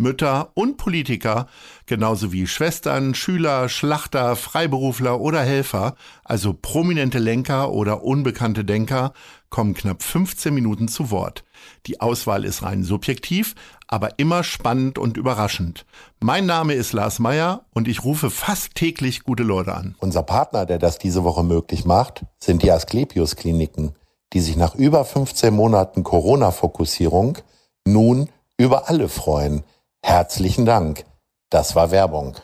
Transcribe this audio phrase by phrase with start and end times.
[0.00, 1.46] Mütter und Politiker,
[1.86, 5.94] genauso wie Schwestern, Schüler, Schlachter, Freiberufler oder Helfer,
[6.24, 9.12] also prominente Lenker oder unbekannte Denker,
[9.50, 11.44] kommen knapp 15 Minuten zu Wort.
[11.86, 13.54] Die Auswahl ist rein subjektiv,
[13.86, 15.86] aber immer spannend und überraschend.
[16.20, 19.96] Mein Name ist Lars Meyer und ich rufe fast täglich gute Leute an.
[19.98, 23.94] Unser Partner, der das diese Woche möglich macht, sind die Asklepios Kliniken,
[24.32, 27.38] die sich nach über 15 Monaten Corona-Fokussierung
[27.86, 28.28] nun
[28.58, 29.64] über alle freuen.
[30.02, 31.04] Herzlichen Dank.
[31.50, 32.36] Das war Werbung.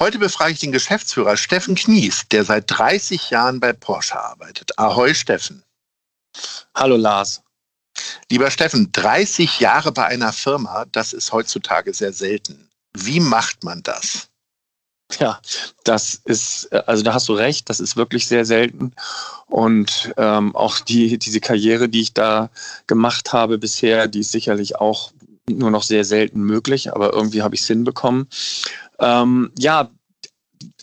[0.00, 4.78] Heute befrage ich den Geschäftsführer Steffen Knies, der seit 30 Jahren bei Porsche arbeitet.
[4.78, 5.64] Ahoi Steffen.
[6.74, 7.42] Hallo Lars.
[8.30, 12.68] Lieber Steffen, 30 Jahre bei einer Firma, das ist heutzutage sehr selten.
[12.92, 14.28] Wie macht man das?
[15.20, 15.40] Ja,
[15.84, 18.92] das ist, also da hast du recht, das ist wirklich sehr selten.
[19.46, 22.50] Und ähm, auch die, diese Karriere, die ich da
[22.86, 25.12] gemacht habe bisher, die ist sicherlich auch
[25.50, 28.28] nur noch sehr selten möglich, aber irgendwie habe ich es hinbekommen.
[28.98, 29.90] Ähm, ja,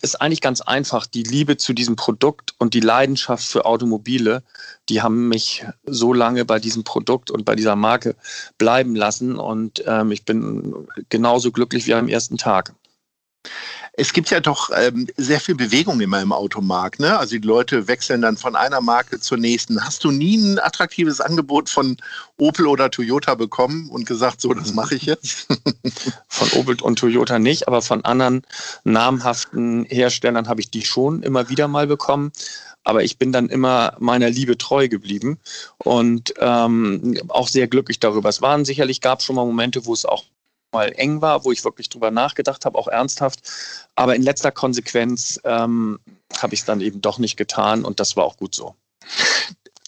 [0.01, 1.05] ist eigentlich ganz einfach.
[1.05, 4.43] Die Liebe zu diesem Produkt und die Leidenschaft für Automobile,
[4.89, 8.15] die haben mich so lange bei diesem Produkt und bei dieser Marke
[8.57, 9.37] bleiben lassen.
[9.37, 12.73] Und ähm, ich bin genauso glücklich wie am ersten Tag
[13.95, 16.99] es gibt ja doch ähm, sehr viel Bewegung immer im Automarkt.
[16.99, 17.17] Ne?
[17.17, 19.83] Also die Leute wechseln dann von einer Marke zur nächsten.
[19.83, 21.97] Hast du nie ein attraktives Angebot von
[22.37, 25.47] Opel oder Toyota bekommen und gesagt, so, das mache ich jetzt?
[26.27, 28.41] von Opel und Toyota nicht, aber von anderen
[28.83, 32.31] namhaften Herstellern habe ich die schon immer wieder mal bekommen
[32.83, 35.39] aber ich bin dann immer meiner Liebe treu geblieben
[35.77, 38.27] und ähm, auch sehr glücklich darüber.
[38.27, 40.25] Es waren sicherlich, gab schon mal Momente, wo es auch
[40.73, 43.39] mal eng war, wo ich wirklich drüber nachgedacht habe, auch ernsthaft.
[43.95, 45.99] Aber in letzter Konsequenz ähm,
[46.37, 48.75] habe ich es dann eben doch nicht getan und das war auch gut so.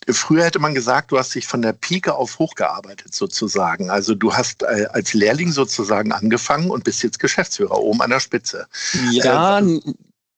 [0.07, 3.89] Früher hätte man gesagt, du hast dich von der Pike auf hochgearbeitet sozusagen.
[3.89, 8.19] Also du hast äh, als Lehrling sozusagen angefangen und bist jetzt Geschäftsführer oben an der
[8.19, 8.67] Spitze.
[9.11, 9.79] Ja, äh,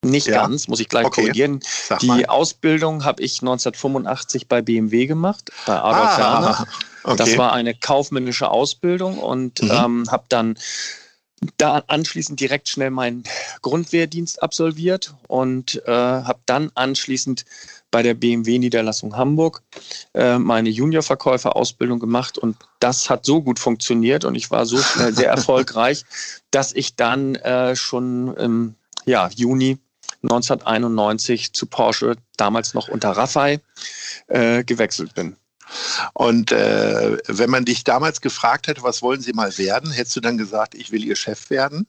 [0.06, 0.42] nicht ja.
[0.42, 1.22] ganz, muss ich gleich okay.
[1.22, 1.60] korrigieren.
[2.02, 2.30] Die.
[2.30, 6.68] Ausbildung habe ich 1985 bei BMW gemacht, bei Adolf ah, Werner.
[7.08, 7.16] Okay.
[7.16, 9.72] Das war eine kaufmännische Ausbildung und mhm.
[9.72, 10.58] ähm, habe dann
[11.56, 13.24] da anschließend direkt schnell meinen
[13.62, 17.46] Grundwehrdienst absolviert und äh, habe dann anschließend
[17.92, 19.62] bei der BMW Niederlassung Hamburg
[20.16, 25.14] äh, meine Juniorverkäuferausbildung gemacht und das hat so gut funktioniert und ich war so schnell
[25.14, 26.04] sehr erfolgreich,
[26.52, 28.76] dass ich dann äh, schon im
[29.06, 29.78] ja, Juni
[30.24, 33.62] 1991 zu Porsche, damals noch unter Raffai,
[34.28, 35.38] äh, gewechselt bin.
[36.14, 40.22] Und äh, wenn man dich damals gefragt hätte, was wollen Sie mal werden, hättest du
[40.22, 41.88] dann gesagt, ich will Ihr Chef werden?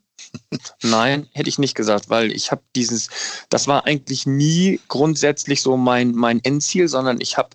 [0.82, 3.08] Nein, hätte ich nicht gesagt, weil ich habe dieses,
[3.48, 7.50] das war eigentlich nie grundsätzlich so mein, mein Endziel, sondern ich habe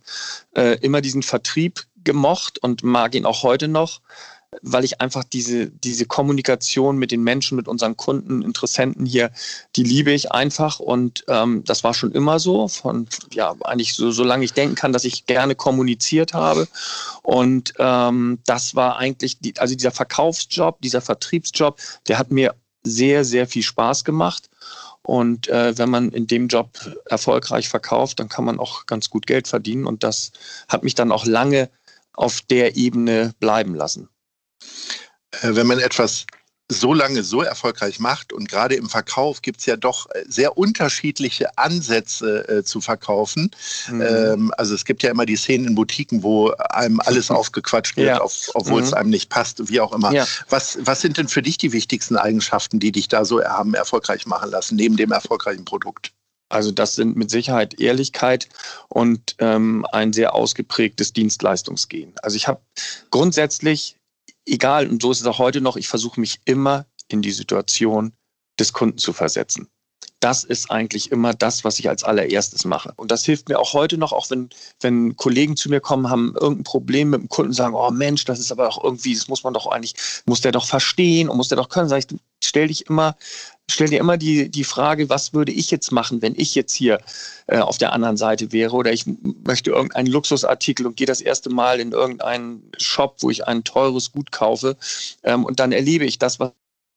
[0.56, 4.02] äh, immer diesen Vertrieb gemocht und mag ihn auch heute noch
[4.62, 9.32] weil ich einfach diese, diese Kommunikation mit den Menschen, mit unseren Kunden, Interessenten hier,
[9.76, 10.80] die liebe ich einfach.
[10.80, 14.94] Und ähm, das war schon immer so, von ja, eigentlich so, solange ich denken kann,
[14.94, 16.68] dass ich gerne kommuniziert habe.
[17.22, 23.26] Und ähm, das war eigentlich, die, also dieser Verkaufsjob, dieser Vertriebsjob, der hat mir sehr,
[23.26, 24.50] sehr viel Spaß gemacht.
[25.02, 26.70] Und äh, wenn man in dem Job
[27.06, 29.86] erfolgreich verkauft, dann kann man auch ganz gut Geld verdienen.
[29.86, 30.32] Und das
[30.70, 31.70] hat mich dann auch lange
[32.14, 34.08] auf der Ebene bleiben lassen.
[35.42, 36.26] Äh, wenn man etwas
[36.70, 40.58] so lange so erfolgreich macht und gerade im Verkauf gibt es ja doch äh, sehr
[40.58, 43.52] unterschiedliche Ansätze äh, zu verkaufen.
[43.90, 44.02] Mhm.
[44.02, 48.08] Ähm, also es gibt ja immer die Szenen in Boutiquen, wo einem alles aufgequatscht wird,
[48.08, 48.22] ja.
[48.22, 48.88] auf, obwohl mhm.
[48.88, 50.14] es einem nicht passt, wie auch immer.
[50.14, 50.26] Ja.
[50.50, 54.26] Was, was sind denn für dich die wichtigsten Eigenschaften, die dich da so haben erfolgreich
[54.26, 56.12] machen lassen, neben dem erfolgreichen Produkt?
[56.50, 58.48] Also das sind mit Sicherheit Ehrlichkeit
[58.88, 62.14] und ähm, ein sehr ausgeprägtes Dienstleistungsgehen.
[62.22, 62.62] Also ich habe
[63.10, 63.98] grundsätzlich
[64.46, 68.14] egal, und so ist es auch heute noch, ich versuche mich immer in die Situation
[68.60, 69.70] des Kunden zu versetzen.
[70.24, 72.94] Das ist eigentlich immer das, was ich als allererstes mache.
[72.96, 74.50] Und das hilft mir auch heute noch, auch wenn,
[74.80, 78.24] wenn Kollegen zu mir kommen, haben irgendein Problem mit dem Kunden und sagen, oh Mensch,
[78.24, 81.36] das ist aber auch irgendwie, das muss man doch eigentlich, muss der doch verstehen und
[81.36, 81.90] muss der doch können.
[81.90, 83.18] Sag ich, stell dich immer
[83.70, 87.00] stell dir immer die, die Frage, was würde ich jetzt machen, wenn ich jetzt hier
[87.48, 89.06] äh, auf der anderen Seite wäre oder ich
[89.46, 94.12] möchte irgendeinen Luxusartikel und gehe das erste Mal in irgendeinen Shop, wo ich ein teures
[94.12, 94.78] Gut kaufe
[95.24, 96.52] ähm, und dann erlebe ich das, was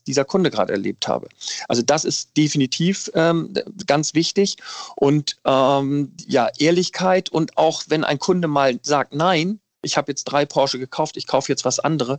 [0.07, 1.29] dieser Kunde gerade erlebt habe.
[1.69, 3.53] Also das ist definitiv ähm,
[3.87, 4.57] ganz wichtig.
[4.95, 10.25] Und ähm, ja, Ehrlichkeit und auch wenn ein Kunde mal sagt, nein, ich habe jetzt
[10.25, 12.19] drei Porsche gekauft, ich kaufe jetzt was andere,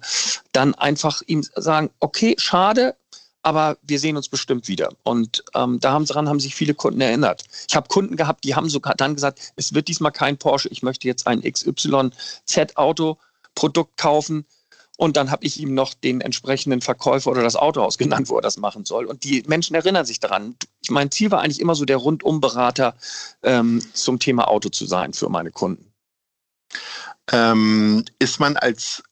[0.52, 2.96] dann einfach ihm sagen, okay, schade,
[3.44, 4.90] aber wir sehen uns bestimmt wieder.
[5.04, 7.44] Und ähm, daran haben sich viele Kunden erinnert.
[7.70, 10.84] Ich habe Kunden gehabt, die haben sogar dann gesagt, es wird diesmal kein Porsche, ich
[10.84, 14.46] möchte jetzt ein XYZ-Auto-Produkt kaufen.
[14.98, 18.42] Und dann habe ich ihm noch den entsprechenden Verkäufer oder das Autohaus genannt, wo er
[18.42, 19.06] das machen soll.
[19.06, 20.56] Und die Menschen erinnern sich daran.
[20.90, 22.96] Mein Ziel war eigentlich immer so der Rundumberater
[23.44, 25.94] ähm, zum Thema Auto zu sein für meine Kunden.
[27.32, 29.04] Ähm, ist man als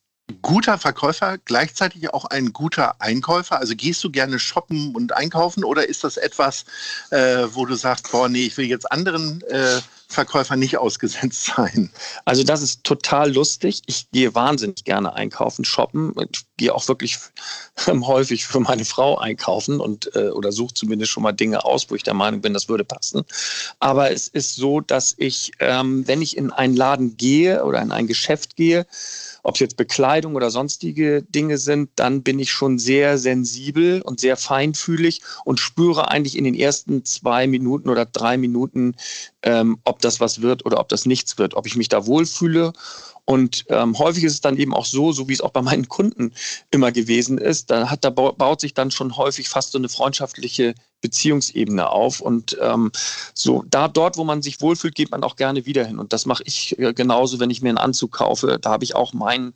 [0.42, 3.60] guter Verkäufer gleichzeitig auch ein guter Einkäufer?
[3.60, 6.66] Also gehst du gerne shoppen und einkaufen oder ist das etwas,
[7.12, 9.82] äh, wo du sagst, boah, nee, ich will jetzt anderen äh,
[10.16, 11.92] Verkäufern nicht ausgesetzt sein?
[12.26, 13.82] Also das ist total lustig.
[13.86, 16.14] Ich gehe wahnsinnig gerne einkaufen, shoppen.
[16.32, 17.20] Ich gehe auch wirklich
[17.88, 21.96] häufig für meine Frau einkaufen und äh, oder suche zumindest schon mal Dinge aus, wo
[21.96, 23.24] ich der Meinung bin, das würde passen.
[23.80, 27.92] Aber es ist so, dass ich, ähm, wenn ich in einen Laden gehe oder in
[27.92, 28.86] ein Geschäft gehe,
[29.44, 34.20] ob es jetzt Bekleidung oder sonstige Dinge sind, dann bin ich schon sehr sensibel und
[34.20, 38.96] sehr feinfühlig und spüre eigentlich in den ersten zwei Minuten oder drei Minuten,
[39.44, 42.74] ähm, ob das was wird oder ob das nichts wird, ob ich mich da wohlfühle
[43.26, 45.90] und ähm, häufig ist es dann eben auch so, so wie es auch bei meinen
[45.90, 46.32] Kunden
[46.70, 50.76] immer gewesen ist, da, hat, da baut sich dann schon häufig fast so eine freundschaftliche
[51.02, 52.22] Beziehungsebene auf.
[52.22, 52.92] Und ähm,
[53.34, 55.98] so da dort, wo man sich wohlfühlt, geht man auch gerne wieder hin.
[55.98, 58.60] Und das mache ich äh, genauso, wenn ich mir einen Anzug kaufe.
[58.62, 59.54] Da habe ich auch meinen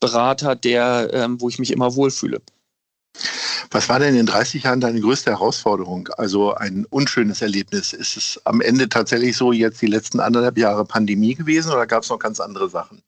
[0.00, 2.42] Berater, der, ähm, wo ich mich immer wohlfühle.
[3.72, 6.08] Was war denn in 30 Jahren deine größte Herausforderung?
[6.18, 7.94] Also ein unschönes Erlebnis.
[7.94, 12.02] Ist es am Ende tatsächlich so jetzt die letzten anderthalb Jahre Pandemie gewesen oder gab
[12.02, 13.02] es noch ganz andere Sachen?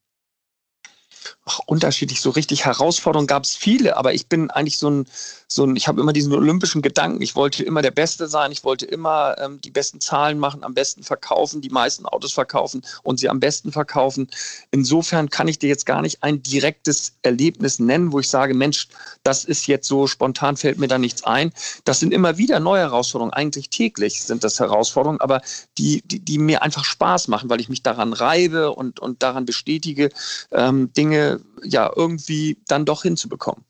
[1.44, 5.06] ach, unterschiedlich, so richtig Herausforderungen gab es viele, aber ich bin eigentlich so ein,
[5.54, 8.64] so ein ich habe immer diesen olympischen Gedanken, ich wollte immer der Beste sein, ich
[8.64, 13.20] wollte immer ähm, die besten Zahlen machen, am besten verkaufen, die meisten Autos verkaufen und
[13.20, 14.28] sie am besten verkaufen.
[14.72, 18.88] Insofern kann ich dir jetzt gar nicht ein direktes Erlebnis nennen, wo ich sage, Mensch,
[19.22, 21.52] das ist jetzt so spontan fällt mir da nichts ein.
[21.84, 25.40] Das sind immer wieder neue Herausforderungen, eigentlich täglich sind das Herausforderungen, aber
[25.78, 29.46] die, die, die mir einfach Spaß machen, weil ich mich daran reibe und, und daran
[29.46, 30.10] bestätige,
[30.50, 33.64] ähm, Dinge ja irgendwie dann doch hinzubekommen.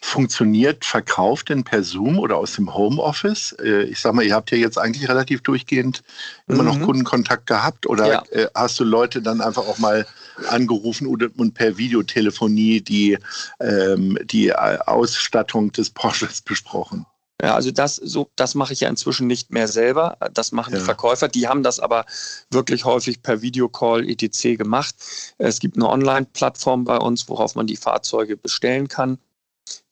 [0.00, 3.52] Funktioniert Verkauf denn per Zoom oder aus dem Homeoffice?
[3.60, 6.02] Äh, ich sag mal, ihr habt ja jetzt eigentlich relativ durchgehend
[6.46, 6.68] immer mhm.
[6.68, 8.22] noch Kundenkontakt gehabt oder ja.
[8.30, 10.06] Äh, hast du Leute dann einfach auch mal
[10.48, 13.18] angerufen und per Videotelefonie die,
[13.60, 17.06] ähm, die Ausstattung des Porsches besprochen?
[17.42, 20.16] Ja, also das so, das mache ich ja inzwischen nicht mehr selber.
[20.32, 20.78] Das machen ja.
[20.78, 21.28] die Verkäufer.
[21.28, 22.04] Die haben das aber
[22.50, 24.56] wirklich häufig per Videocall etc.
[24.56, 24.94] gemacht.
[25.38, 29.18] Es gibt eine Online-Plattform bei uns, worauf man die Fahrzeuge bestellen kann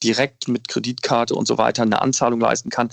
[0.03, 2.91] direkt mit Kreditkarte und so weiter eine Anzahlung leisten kann.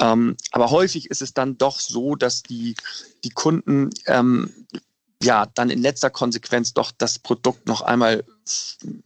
[0.00, 2.76] Ähm, aber häufig ist es dann doch so, dass die,
[3.24, 4.66] die Kunden ähm,
[5.22, 8.24] ja, dann in letzter Konsequenz doch das Produkt noch einmal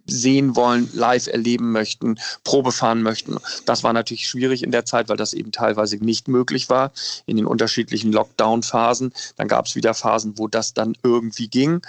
[0.06, 3.36] sehen wollen, live erleben möchten, Probe fahren möchten.
[3.66, 6.92] Das war natürlich schwierig in der Zeit, weil das eben teilweise nicht möglich war
[7.26, 9.12] in den unterschiedlichen Lockdown-Phasen.
[9.36, 11.82] Dann gab es wieder Phasen, wo das dann irgendwie ging.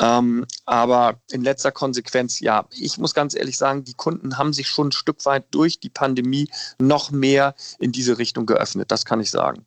[0.00, 4.68] Ähm, aber in letzter Konsequenz, ja, ich muss ganz ehrlich sagen, die Kunden haben sich
[4.68, 6.48] schon ein Stück weit durch die Pandemie
[6.78, 8.90] noch mehr in diese Richtung geöffnet.
[8.90, 9.66] Das kann ich sagen.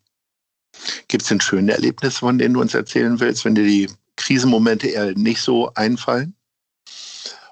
[1.08, 4.88] Gibt es denn schöne Erlebnisse, von denen du uns erzählen willst, wenn dir die Krisenmomente
[4.88, 6.36] eher nicht so einfallen?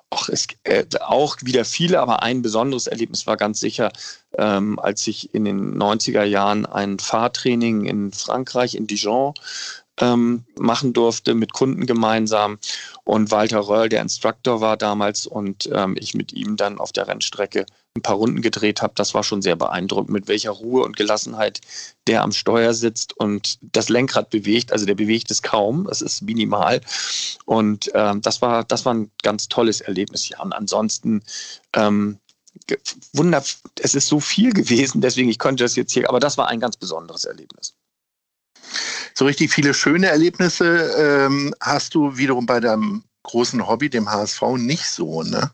[0.09, 3.91] Ach, es, äh, auch wieder viele, aber ein besonderes Erlebnis war ganz sicher,
[4.37, 9.33] ähm, als ich in den 90er Jahren ein Fahrtraining in Frankreich, in Dijon,
[9.99, 12.57] ähm, machen durfte mit Kunden gemeinsam
[13.03, 17.07] und Walter Röll, der Instructor war damals und ähm, ich mit ihm dann auf der
[17.07, 18.93] Rennstrecke ein paar Runden gedreht habe.
[18.95, 21.61] Das war schon sehr beeindruckend, mit welcher Ruhe und Gelassenheit
[22.07, 24.71] der am Steuer sitzt und das Lenkrad bewegt.
[24.71, 26.81] Also der bewegt es kaum, es ist minimal.
[27.45, 30.27] Und ähm, das war das war ein ganz tolles Erlebnis.
[30.29, 31.23] Ja, und ansonsten
[31.75, 32.17] ähm,
[33.13, 33.43] Wunder,
[33.79, 36.59] es ist so viel gewesen, deswegen ich konnte das jetzt hier, aber das war ein
[36.59, 37.73] ganz besonderes Erlebnis.
[39.13, 44.41] So richtig viele schöne Erlebnisse ähm, hast du wiederum bei deinem großen Hobby, dem HSV,
[44.57, 45.23] nicht so.
[45.23, 45.51] Ne?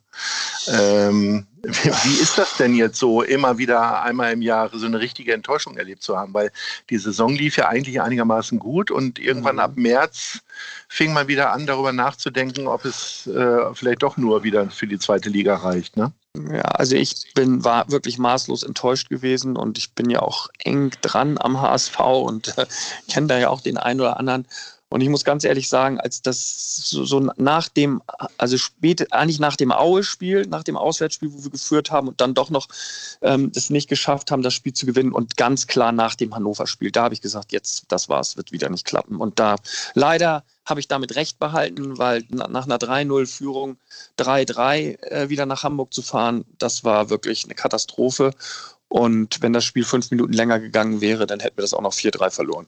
[0.67, 5.33] Ähm, wie ist das denn jetzt so, immer wieder einmal im Jahr so eine richtige
[5.33, 6.33] Enttäuschung erlebt zu haben?
[6.33, 6.51] Weil
[6.89, 9.61] die Saison lief ja eigentlich einigermaßen gut und irgendwann mhm.
[9.61, 10.39] ab März
[10.87, 14.99] fing man wieder an, darüber nachzudenken, ob es äh, vielleicht doch nur wieder für die
[14.99, 15.95] zweite Liga reicht.
[15.95, 16.11] Ne?
[16.37, 20.91] Ja, also ich bin, war wirklich maßlos enttäuscht gewesen und ich bin ja auch eng
[21.01, 22.67] dran am HSV und äh,
[23.09, 24.47] kenne da ja auch den einen oder anderen.
[24.91, 28.01] Und ich muss ganz ehrlich sagen, als das so, so nach dem,
[28.37, 32.33] also spät, eigentlich nach dem Aue-Spiel, nach dem Auswärtsspiel, wo wir geführt haben und dann
[32.33, 32.67] doch noch
[33.21, 36.91] ähm, es nicht geschafft haben, das Spiel zu gewinnen und ganz klar nach dem Hannover-Spiel,
[36.91, 39.17] da habe ich gesagt, jetzt, das war's, wird wieder nicht klappen.
[39.17, 39.57] Und da
[39.93, 43.77] leider habe ich damit recht behalten, weil nach einer 3-0-Führung
[44.17, 48.33] 3-3 äh, wieder nach Hamburg zu fahren, das war wirklich eine Katastrophe.
[48.87, 51.93] Und wenn das Spiel fünf Minuten länger gegangen wäre, dann hätten wir das auch noch
[51.93, 52.67] 4-3 verloren.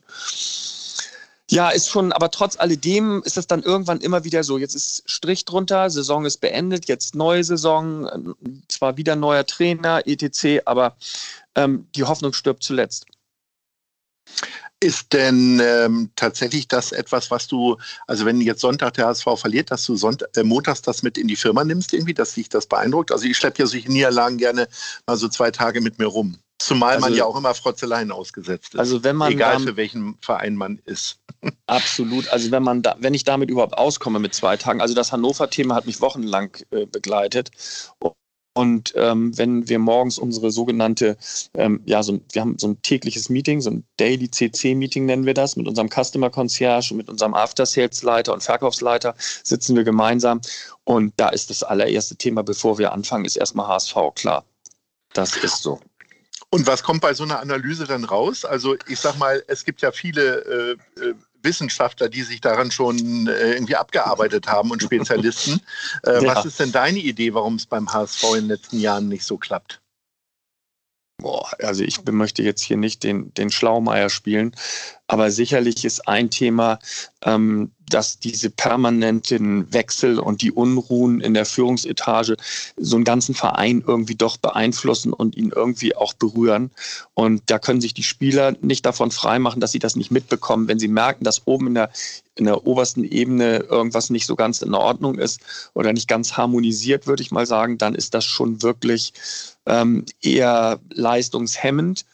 [1.50, 4.56] Ja, ist schon, aber trotz alledem ist es dann irgendwann immer wieder so.
[4.56, 8.34] Jetzt ist Strich drunter, Saison ist beendet, jetzt neue Saison,
[8.68, 10.96] zwar wieder neuer Trainer, etc., aber
[11.54, 13.04] ähm, die Hoffnung stirbt zuletzt.
[14.82, 17.76] Ist denn ähm, tatsächlich das etwas, was du,
[18.08, 21.28] also wenn jetzt Sonntag der HSV verliert, dass du Sonntag, äh, montags das mit in
[21.28, 23.12] die Firma nimmst irgendwie, dass dich das beeindruckt?
[23.12, 24.66] Also ich schleppe ja solche Niederlagen gerne
[25.06, 26.36] mal so zwei Tage mit mir rum.
[26.58, 28.80] Zumal also, man ja auch immer Frotzeleien ausgesetzt ist.
[28.80, 31.20] Also wenn man egal für welchen Verein man ist.
[31.66, 32.26] Absolut.
[32.28, 35.76] Also wenn man da, wenn ich damit überhaupt auskomme mit zwei Tagen, also das Hannover-Thema
[35.76, 37.52] hat mich wochenlang äh, begleitet.
[38.54, 41.16] Und ähm, wenn wir morgens unsere sogenannte,
[41.54, 45.34] ähm, ja, so, wir haben so ein tägliches Meeting, so ein Daily CC-Meeting nennen wir
[45.34, 50.40] das, mit unserem Customer Concierge und mit unserem After-Sales-Leiter und Verkaufsleiter sitzen wir gemeinsam.
[50.84, 54.44] Und da ist das allererste Thema, bevor wir anfangen, ist erstmal HSV, klar.
[55.14, 55.80] Das ist so.
[56.50, 58.44] Und was kommt bei so einer Analyse dann raus?
[58.44, 63.26] Also ich sag mal, es gibt ja viele äh, äh, Wissenschaftler, die sich daran schon
[63.26, 65.60] äh, irgendwie abgearbeitet haben und Spezialisten.
[66.04, 66.34] Äh, ja.
[66.34, 69.36] Was ist denn deine Idee, warum es beim HSV in den letzten Jahren nicht so
[69.36, 69.80] klappt?
[71.18, 74.56] Boah, also ich möchte jetzt hier nicht den, den Schlaumeier spielen,
[75.06, 76.78] aber sicherlich ist ein Thema,
[77.22, 82.36] ähm, dass diese permanenten Wechsel und die Unruhen in der Führungsetage
[82.76, 86.70] so einen ganzen Verein irgendwie doch beeinflussen und ihn irgendwie auch berühren.
[87.14, 90.78] Und da können sich die Spieler nicht davon freimachen, dass sie das nicht mitbekommen, wenn
[90.78, 91.90] sie merken, dass oben in der,
[92.34, 95.40] in der obersten Ebene irgendwas nicht so ganz in Ordnung ist
[95.74, 99.12] oder nicht ganz harmonisiert, würde ich mal sagen, dann ist das schon wirklich
[99.66, 102.04] ähm, eher leistungshemmend.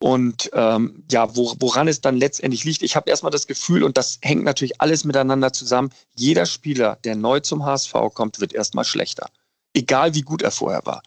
[0.00, 3.96] Und ähm, ja, wo, woran es dann letztendlich liegt, ich habe erstmal das Gefühl, und
[3.96, 8.84] das hängt natürlich alles miteinander zusammen, jeder Spieler, der neu zum HSV kommt, wird erstmal
[8.84, 9.28] schlechter.
[9.74, 11.02] Egal wie gut er vorher war.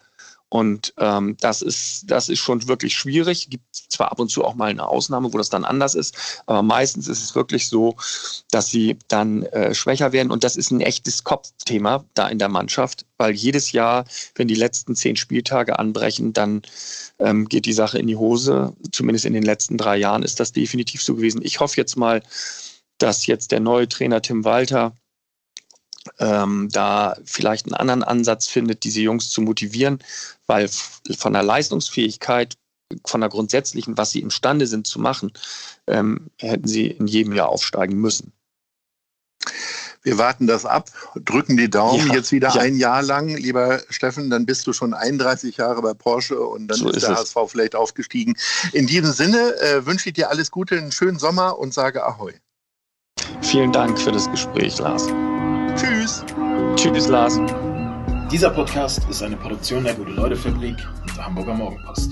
[0.52, 3.48] Und ähm, das, ist, das ist schon wirklich schwierig.
[3.48, 6.62] Gibt zwar ab und zu auch mal eine Ausnahme, wo das dann anders ist, aber
[6.62, 7.96] meistens ist es wirklich so,
[8.50, 10.30] dass sie dann äh, schwächer werden.
[10.30, 14.04] Und das ist ein echtes Kopfthema da in der Mannschaft, weil jedes Jahr,
[14.34, 16.60] wenn die letzten zehn Spieltage anbrechen, dann
[17.18, 18.74] ähm, geht die Sache in die Hose.
[18.92, 21.40] Zumindest in den letzten drei Jahren ist das definitiv so gewesen.
[21.42, 22.22] Ich hoffe jetzt mal,
[22.98, 24.92] dass jetzt der neue Trainer Tim Walter
[26.18, 29.98] ähm, da vielleicht einen anderen Ansatz findet, diese Jungs zu motivieren,
[30.46, 30.68] weil
[31.16, 32.56] von der Leistungsfähigkeit,
[33.06, 35.32] von der grundsätzlichen, was sie imstande sind zu machen,
[35.86, 38.32] ähm, hätten sie in jedem Jahr aufsteigen müssen.
[40.04, 42.60] Wir warten das ab, drücken die Daumen ja, jetzt wieder ja.
[42.60, 43.28] ein Jahr lang.
[43.28, 47.06] Lieber Steffen, dann bist du schon 31 Jahre bei Porsche und dann so ist, ist
[47.06, 48.34] der HSV vielleicht aufgestiegen.
[48.72, 52.32] In diesem Sinne äh, wünsche ich dir alles Gute, einen schönen Sommer und sage Ahoi.
[53.42, 55.06] Vielen Dank für das Gespräch, Lars.
[55.76, 56.24] Tschüss.
[56.76, 57.40] Tschüss, Lars.
[58.30, 62.10] Dieser Podcast ist eine Produktion der Gute-Leute-Fabrik und der Hamburger Morgenpost.